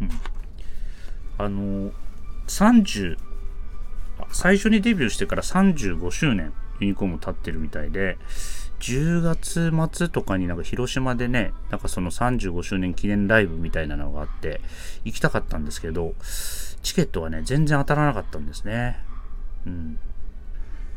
[0.00, 0.10] うん。
[1.38, 1.92] あの、
[2.46, 3.16] 30、
[4.30, 8.18] 最初にデビューしてから35周年ユニコーンも経ってるみたいで、
[8.80, 14.60] 10月末とかになんか広島でね、なんかその35周年記念ライブみたいなのがあって、
[15.04, 16.14] 行きたかったんですけど、
[16.82, 18.98] チケットはね、全然当たらなかったんですね。
[19.66, 19.98] うん。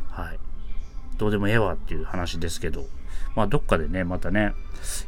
[0.10, 0.40] はい。
[1.18, 2.86] どうでもええわっていう話ですけど、
[3.36, 4.54] まあどっかでね、またね、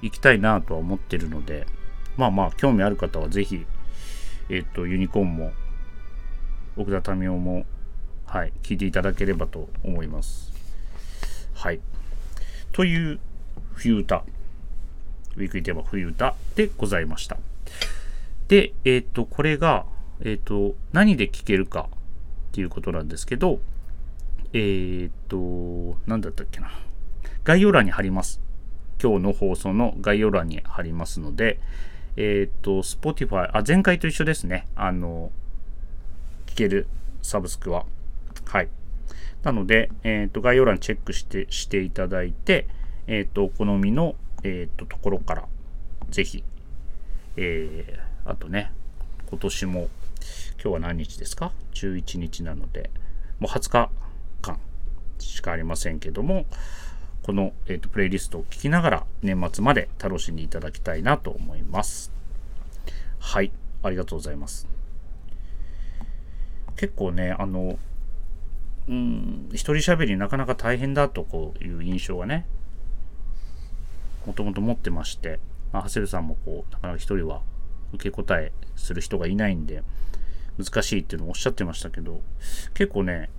[0.01, 1.65] 行きたいなとは思ってるので、
[2.15, 3.65] まあまあ興味ある方はぜひ、
[4.49, 5.51] えっ、と、ユニコーンも、
[6.77, 7.65] 奥田民生も
[8.27, 10.51] はい、聞いていただければと思います。
[11.53, 11.79] はい。
[12.73, 13.19] という
[13.73, 14.25] 冬歌、
[15.37, 17.37] ウィークリーテーマ冬歌でございました。
[18.49, 19.85] で、えっ、ー、と、これが、
[20.21, 23.59] えっ、と、何で聞けるかっていうことなんですけど、
[24.51, 26.69] えっ、と、何だったっけな。
[27.45, 28.41] 概要欄に貼ります。
[29.01, 31.61] 今日の放送の概要欄に貼りますので、
[32.17, 34.67] えっ、と、Spotify、あ、前回と一緒ですね。
[34.75, 35.31] あの、
[36.57, 36.87] ける
[37.21, 37.85] サブスクは。
[38.45, 38.69] はい。
[39.43, 42.67] なので、えっ、と、概要欄チェックして、していただいて、
[43.05, 45.45] えっ、と、お好みの、えっ、と、ところから、
[46.09, 46.43] ぜひ、
[47.37, 48.71] えー、あとね、
[49.29, 49.89] 今年も、
[50.61, 52.89] 今日は何日ですか ?11 日なので、
[53.39, 53.91] もう20日
[54.41, 54.59] 間
[55.19, 56.45] しかありませんけども、
[57.21, 62.11] この、えーと、プレイリストを聞きながら年末まで楽しんでいただきたいなと思います。
[63.19, 63.51] はい、
[63.83, 64.76] ありがとうございます。
[66.77, 67.77] 結構ね、あの、
[68.87, 72.45] うん、一人喋りなかなか大変だとこういう印象がね、
[74.25, 75.39] もともと持ってまして、
[75.73, 77.41] まあ、ハセルさんもこう、なかなか一人は
[77.93, 79.83] 受け答えする人がいないんで、
[80.57, 82.21] 難しいっていうのをおっしゃってましたけど、
[82.73, 83.29] 結構ね、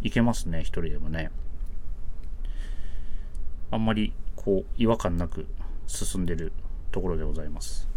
[0.00, 1.30] いけますね、一人でもね。
[3.70, 5.46] あんまりこう違和感なく
[5.86, 6.52] 進んでる
[6.90, 7.88] ところでございます。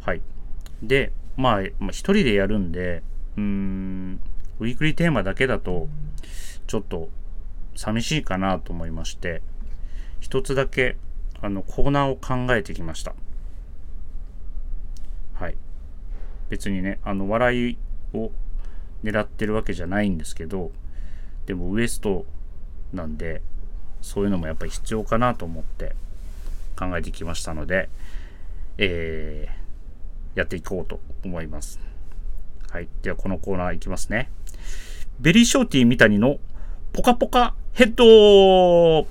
[0.00, 0.22] はい。
[0.82, 3.02] で、まあ、まあ、一人でやるんで、
[3.38, 4.20] うーん、
[4.58, 5.88] ウィークリーテーマだけだと、
[6.66, 7.08] ちょっと
[7.76, 9.40] 寂しいかなと思いまして、
[10.20, 10.96] 一つだけ、
[11.40, 13.14] あの、コーナーを考えてきました。
[15.34, 15.56] はい。
[16.48, 17.78] 別にね、あの、笑い
[18.12, 18.32] を
[19.04, 20.72] 狙ってるわけじゃないんですけど、
[21.46, 22.26] でもウエスト
[22.92, 23.40] なんで、
[24.02, 25.94] そういうのもやっぱり必要かなと思って
[26.76, 27.88] 考えてきましたので、
[28.78, 31.87] えー、やっていこうと思います。
[32.70, 32.88] はい。
[33.02, 34.30] ではこのコーナーいきますね。
[35.20, 36.38] ベリーショーティー三谷の
[36.92, 39.06] ポカポカヘッド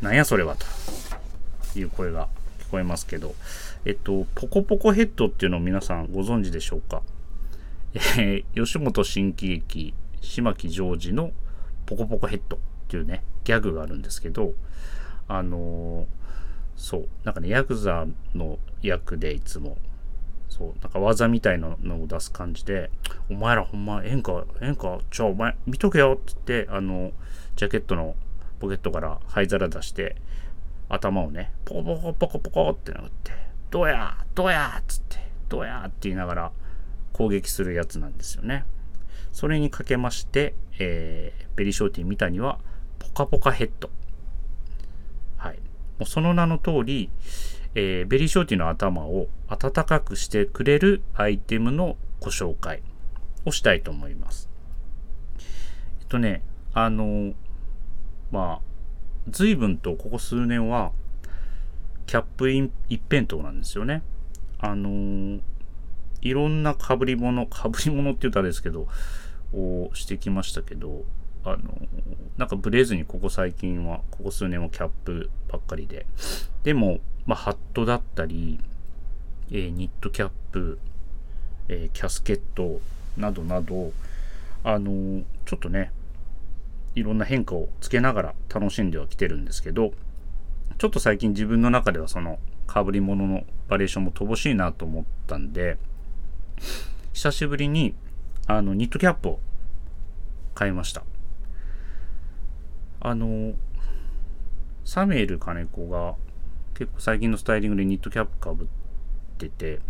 [0.00, 2.28] なんやそれはという声が
[2.60, 3.34] 聞こえますけど、
[3.84, 7.02] えっと、ポコポコヘッドっていうのを皆さんご存知でしょうか？
[8.18, 11.32] えー、吉本新喜劇島木ジョージの
[11.86, 14.54] ポコポコヘッドっていうね、ギャグがあるんですけど、
[15.28, 16.06] あのー、
[16.76, 19.76] そう、なんかね、ヤクザの役でいつも、
[20.50, 22.90] そう、なんか技みたいなのを出す感じで、
[23.30, 27.12] お前らほんま、ええんか、ええんか、ちょ、お前、見とけよって言って、あの、
[27.56, 28.16] ジャケットの
[28.58, 30.16] ポケットから灰皿出して、
[30.90, 33.32] 頭をね、ポコポコポコポコって殴って、
[33.70, 36.52] どうやどうやっつって、どうやって言いながら
[37.12, 38.64] 攻撃するやつなんですよね。
[39.32, 42.58] それにかけまして、えー、ベリーショーティー三谷は
[42.98, 43.90] ポカポカヘッド。
[45.36, 45.56] はい。
[45.56, 45.60] も
[46.00, 47.08] うその名の通り、
[47.74, 52.82] えー、ベリーショーティーの頭を温かくしてくれるアイテムのご紹介
[53.44, 54.50] をしたいと思います。
[56.00, 57.34] えっとね、あの、
[58.30, 58.60] まあ、
[59.28, 60.92] 随分とここ数年は、
[62.06, 64.02] キャップイン一辺倒なんですよね。
[64.58, 65.40] あの
[66.22, 68.88] いろんな被り物、被り物って言ったらですけど、
[69.52, 71.04] をしてきましたけど、
[71.44, 71.58] あの、
[72.36, 76.06] なんかブレずにここ最近は、ここ数年はキャップばっかりで。
[76.62, 78.60] でも、まあ、ハットだったり、
[79.50, 80.78] えー、ニットキャップ、
[81.68, 82.80] えー、キャスケット
[83.16, 83.92] などなど、
[84.62, 85.90] あのちょっとね、
[86.94, 89.92] いろんな変化をつけながら楽しんではきてるんですけど、
[90.78, 92.38] ちょっと最近自分の中ではその
[92.72, 95.78] 被り物のバリエーションも乏しいなと思ったんで、
[97.12, 97.94] 久しぶりに
[98.46, 99.40] あのニットキャップを
[100.54, 101.02] 買いました。
[103.00, 103.54] あの、
[104.84, 106.14] サミュエル金子が
[106.74, 108.66] 結構最近のスタイリングでニットキャップかぶっ
[109.38, 109.80] てて、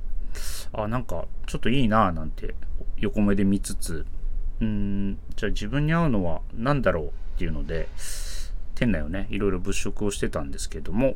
[0.73, 2.55] あ、なんかちょっといいなぁなんて
[2.99, 4.07] 横目で見つつ、
[4.61, 7.89] うーん、じゃあ自分に合うのは何だろうっていうので、
[8.75, 11.15] 店内をね、いろいろ物色をしてたんですけども、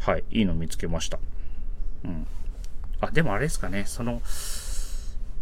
[0.00, 1.18] はい、いいの見つけました。
[2.04, 2.26] うん。
[3.00, 4.22] あ、でもあれですかね、その、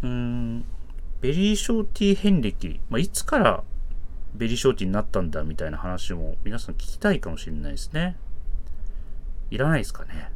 [0.01, 0.65] うーん、
[1.21, 3.63] ベリーショーティー遍歴、まあ、いつから
[4.33, 8.17] ベリーショーティーになったんだみたいな話も皆さん聞きたいかもしれないですね。
[9.49, 10.31] いらないですかね。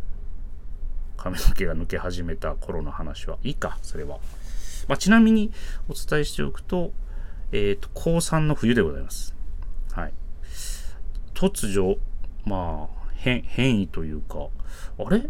[1.17, 3.37] 髪の毛が抜け始めた頃の話は。
[3.43, 4.19] いいか、それは。
[4.87, 5.51] まあ、ちなみに
[5.89, 6.91] お伝えしておくと、
[7.51, 9.35] えっ、ー、と、高3の冬でございます。
[9.93, 10.13] はい。
[11.33, 11.97] 突如、
[12.45, 14.49] まあ、変、変異というか、
[14.99, 15.17] あれ？
[15.17, 15.21] っ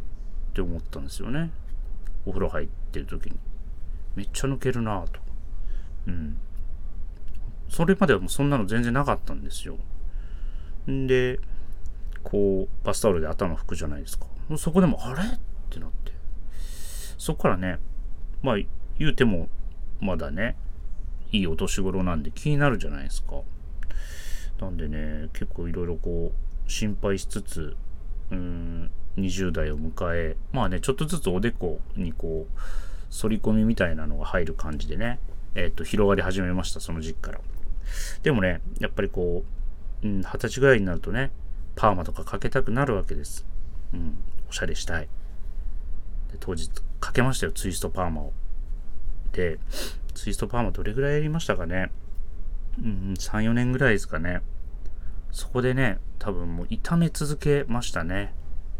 [0.53, 1.51] て思ったんですよね。
[2.25, 3.37] お風呂入ってる時に。
[4.15, 5.19] めっちゃ抜けるなぁと。
[6.07, 6.37] うん。
[7.75, 9.75] それまではもうそんなの全然なかったんですよ。
[10.89, 11.41] んで、
[12.23, 14.27] こう、バスタオルで頭拭くじゃないですか。
[14.57, 15.23] そこでも、あれ？
[15.23, 16.13] ってなって。
[17.17, 17.79] そこからね、
[18.41, 18.55] まあ、
[18.97, 19.49] 言うても、
[19.99, 20.55] まだね、
[21.33, 23.41] いいお年頃なんで気になるじゃないですか。
[24.61, 27.75] なんでね、結構いろいろこう、心配しつつ、
[28.31, 32.59] うん、20代を迎え、まあね、ちょっとずつおでこにこう、
[33.11, 35.19] 反り込みみたいなのが入る感じでね、
[35.55, 37.41] えっ、と、広がり始めました、その時期から。
[38.23, 39.43] でもね、やっぱりこ
[40.03, 41.31] う、うん、二十歳ぐらいになるとね、
[41.75, 43.45] パーマとかかけたくなるわけです。
[43.93, 44.17] うん、
[44.49, 45.07] おしゃれしたい。
[46.31, 46.69] で当日
[46.99, 48.33] かけましたよ、ツイストパーマを。
[49.31, 49.59] で、
[50.13, 51.91] ツイストパーマどれぐらいやりましたかね。
[52.77, 54.41] うん、3、4年ぐらいですかね。
[55.31, 58.33] そこでね、多分もう痛め続けましたね。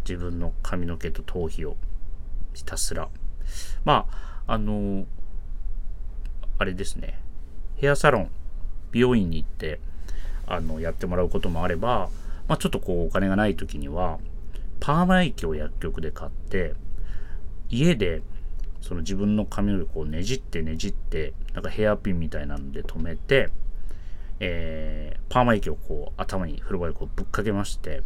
[0.08, 1.78] 自分の髪の毛と頭皮を。
[2.54, 3.10] ひたすら。
[3.84, 4.08] ま
[4.48, 5.06] あ、あのー、
[6.58, 7.20] あれですね。
[7.76, 8.32] ヘアサロン、
[8.96, 9.82] 美容院に行って、
[10.48, 12.10] あの、やってもらうこともあれば、
[12.48, 14.20] まあ、ちょっとこう、お金がない時には、
[14.80, 16.76] パーマ液を薬局で買って、
[17.70, 18.22] 家で、
[18.80, 23.50] その自分の髪をこうねじってねじって、なんかヘアピンみたいなので留めて、
[24.40, 28.02] えー、パーマ液をこう頭に風呂場でこうぶっかけまして、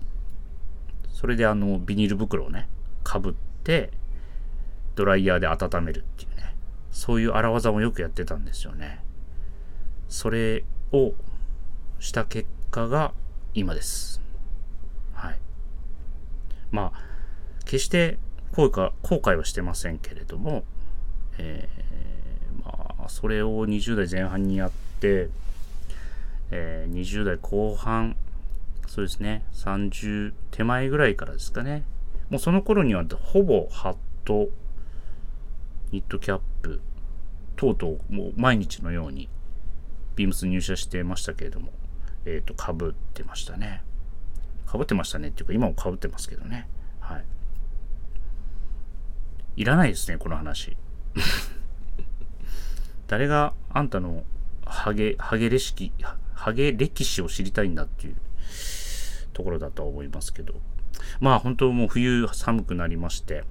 [1.12, 2.68] それであのビニール袋をね、
[3.04, 3.92] かぶって、
[4.96, 6.56] ドライヤーで温めるっていうね、
[6.92, 9.04] そういう荒技もよくやってたんですよね。
[10.08, 11.14] それを
[12.00, 13.14] した結果が
[13.54, 14.22] 今です。
[15.14, 15.40] はい。
[16.72, 17.00] まあ、
[17.66, 18.18] 決して
[18.54, 20.64] 後悔後悔はしてませんけれども、
[21.38, 25.30] えー、まあ、それを20代前半にやって、
[26.52, 28.16] えー、20代後半、
[28.88, 31.84] そうですね、30手前ぐらいからですかね。
[32.30, 34.50] もうその頃にはほぼハット、
[35.92, 36.82] ニットキャップ、
[37.56, 39.28] とうとうもう毎日のように
[40.20, 41.72] ビームス入社してましたけれども、
[42.26, 43.82] えっ、ー、と、かぶってましたね。
[44.66, 46.68] かぶってましたねっていうか、今もかぶってますけどね。
[47.00, 47.26] はい。
[49.56, 50.76] いらないですね、この話。
[53.08, 54.26] 誰があんたの
[54.66, 55.94] ハゲ、ハゲレシキ、
[56.34, 58.18] ハゲ歴史を知りたいんだっていう
[59.32, 60.56] ところだとは思いますけど。
[61.22, 63.46] まあ本当もう冬寒くなりまして、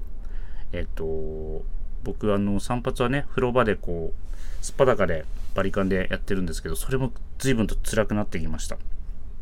[0.72, 1.64] えっと、
[2.04, 5.24] 僕あの散髪はね、風呂場でこう、すっぱだかで
[5.58, 8.78] バリカンでやってるんですけど、それも随分と辛くなってきました。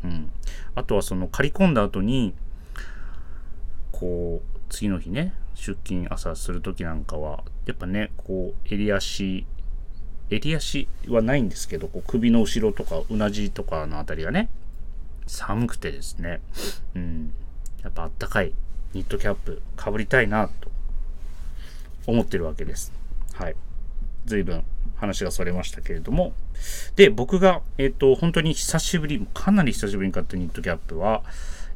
[0.03, 0.31] うん。
[0.73, 2.33] あとはその刈り込んだ後に、
[3.91, 9.45] こう、次の日ね、出勤朝する時なんかは、やっぱね、こう、襟足
[10.31, 14.49] 襟足はないんですけど、こう首の後ろとかうなじとかのあたりがね、
[15.27, 16.41] 寒くてですね、
[16.95, 17.31] うん、
[17.83, 18.53] やっぱあったかい
[18.93, 20.71] ニットキャップかぶりたいなと
[22.07, 22.91] 思ってるわけです。
[23.33, 23.55] はい。
[24.27, 24.63] 随分
[24.97, 26.33] 話がそれましたけれども。
[26.95, 31.23] で、僕が、えっ、と、本当に久しぶり、かなり久しぶりに買ったニットキャップは、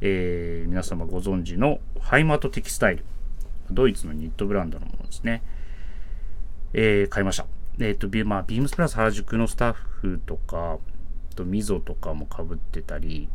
[0.01, 3.05] えー、皆様ご存知のハイマートテキスタイル。
[3.71, 5.41] ドイツのニットブランドのものですね。
[6.73, 7.45] えー、買いました。
[7.79, 10.77] えっ、ー、と、ビ,、まあ、ビームスプラス原宿のスタッフとか、
[11.35, 13.29] とミゾとかもかぶってたり、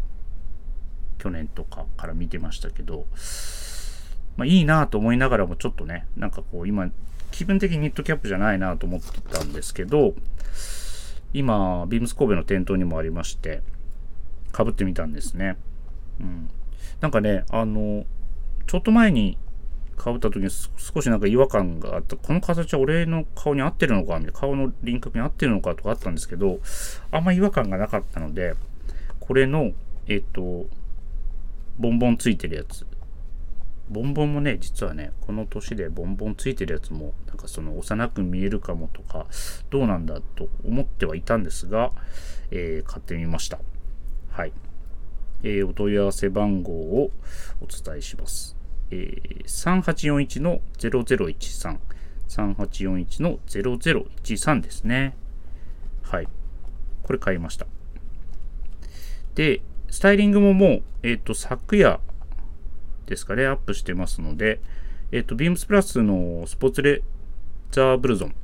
[1.19, 3.07] 去年とかから見てましたけど、
[4.37, 6.91] まあいいなと思いながらもちょっとね、なんかこう今、
[7.31, 10.15] 気分的にニットキャップじゃないなと思ってたんですけど、
[11.33, 13.63] 今、ビームス神戸の店頭にもありまして、
[14.53, 15.57] かぶってみたんですね。
[16.21, 16.49] うん。
[17.01, 18.07] なんかね、あの、
[18.67, 19.39] ちょっと前に
[19.97, 22.17] かぶった時に少しなんか違和感があった。
[22.17, 26.61] この形は俺の顔に合ってるのかみたいな、顔の輪郭に合ってるのかとかあったんですけど、
[27.11, 28.55] あんま違和感がなかったので、
[29.21, 29.73] これの、
[30.07, 30.67] えっ、と、
[31.79, 32.87] ボンボンついてるやつ。
[33.89, 39.27] ボンボンもね、実はね、この年でボンボンついてるやつも、なんかその幼く見えるかもとか、
[39.71, 41.93] どうなんだと思ってはいたんですが、
[42.51, 43.59] えー、買ってみました。
[44.31, 44.53] はい。
[45.43, 47.11] えー、お問い合わせ番号を
[47.61, 48.57] お伝えします。
[48.91, 51.79] えー、3841の0013、
[52.29, 55.17] 3841の0013ですね。
[56.03, 56.29] はい。
[57.03, 57.67] これ買いました。
[59.37, 62.01] で、スタイリングももう、えっ、ー、と、昨夜
[63.07, 64.61] ですかね、アップしてますので、
[65.13, 67.03] えっ、と、ビームスプラスのスポーツレ
[67.71, 68.35] ザーブルゾン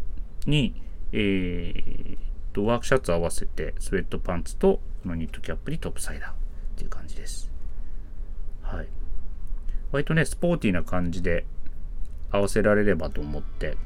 [0.46, 0.80] に、
[1.12, 2.16] えー、
[2.52, 6.34] と、ワークシャツ合わせて、スウェットパンツと、このニットキャップにトップサイダーっ
[6.76, 7.50] ていう感じです。
[8.62, 8.88] はい。
[9.90, 11.44] 割とね、スポーティーな感じで
[12.30, 13.76] 合わせられればと思って、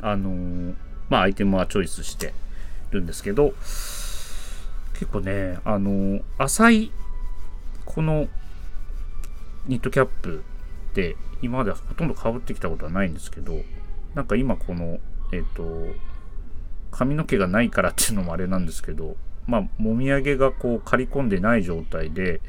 [0.00, 0.74] あのー、
[1.08, 2.34] まあ、アイテムはチョイスして
[2.90, 3.54] るんですけど、
[4.94, 6.92] 結構ね、あのー、浅い、
[7.84, 8.28] この
[9.66, 10.42] ニットキャップ
[10.90, 13.62] って今まではほとんど被ってきたことはないんですけど、
[14.14, 14.98] なんか今この、
[15.32, 15.94] えっ、ー、と、
[16.90, 22.40] 髪の毛がないからっていうのもあれなんですけど、まあ、もみあげがこう刈り込んでない状態で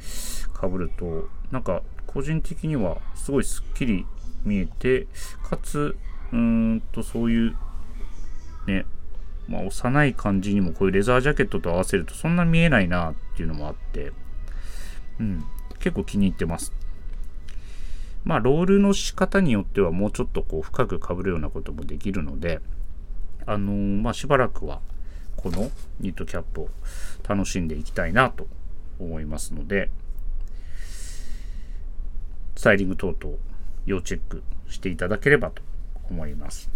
[0.60, 4.06] 被ると、なんか個人的にはすごいすっきり
[4.44, 5.08] 見えて、
[5.44, 5.98] かつ、
[6.32, 7.56] うーんとそういう、
[8.68, 8.86] ね、
[9.48, 14.12] まあ、幼い感じにもこういうレザージャケットと合わせるとそんな見えないなっていうのもあって、
[15.20, 15.44] うん、
[15.80, 16.72] 結構気に入ってます。
[18.26, 22.60] まあ、ロールの仕方によってはもうちょっとこう深くかぶるようなこともできるので、
[23.46, 24.82] あのー、まあ、しばらくは
[25.38, 25.70] この
[26.00, 26.70] ニットキャップを
[27.28, 28.48] 楽しんでいきたいなと
[29.00, 29.92] 思いますので、
[32.56, 33.38] スタイリング等々
[33.86, 35.62] 要チェックしていただければと
[36.10, 36.72] 思います。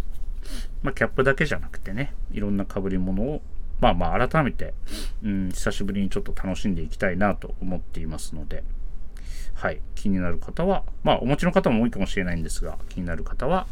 [0.83, 3.41] まあ、キャップだけじゃなくてね、いろんな被り物を、
[3.79, 4.75] まあまあ改めて、
[5.23, 8.63] うん、久しぶりにちょっと楽しんでいきたいなと思っていますので、
[9.59, 13.67] はい、気になる方は、まあお持ちの方も多いかもしれないんですが、気になる方は、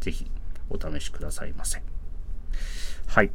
[0.00, 0.30] ぜひ
[0.68, 1.82] お試しくださいませ。
[3.06, 3.30] はい。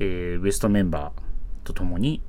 [0.00, 2.22] えー、ウエストメンバーと共に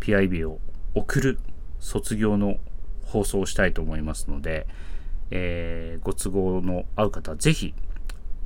[0.00, 0.58] PIB を
[0.94, 1.38] 送る
[1.78, 2.56] 卒業の
[3.04, 4.66] 放送をしたいと思いますので、
[5.30, 7.74] えー、ご都合の合う方はぜひ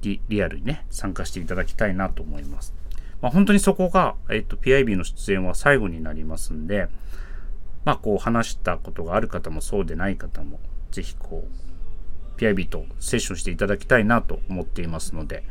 [0.03, 2.75] リリアルにね、参加していただきたいなと思います。
[3.23, 6.89] まあ、本当にそこが、えっ、と、PIB の出演は最後になりますんで、
[7.85, 10.61] まあ、こう話したことがある方もそうでない方も、
[10.91, 15.45] ぜひこう、PIB とセッションしていただきたいなと思っていますので、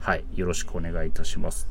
[0.00, 1.68] はい、よろしくお願いいたします。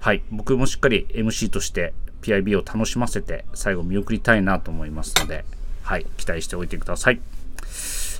[0.00, 5.44] はい、僕もしっかり MC として PIB を楽しませて最後見送りたいなと思いますので、
[5.82, 7.20] はい、期待しておいてください。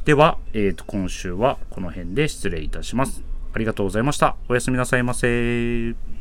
[0.05, 3.23] では、えー、と今週はこの辺で失礼いたします。
[3.53, 4.37] ありがとうございました。
[4.49, 6.12] おやすみなさいませ。